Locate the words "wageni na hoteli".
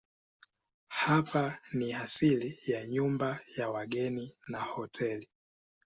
3.69-5.29